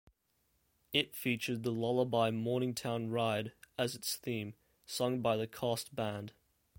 It 0.93 1.15
featured 1.15 1.61
the 1.61 1.71
lullaby 1.71 2.31
"Morningtown 2.31 3.11
Ride" 3.11 3.53
as 3.77 3.93
its 3.93 4.15
theme, 4.15 4.55
sung 4.83 5.21
by 5.21 5.37
the 5.37 5.45
cast 5.45 5.93
band. 5.95 6.33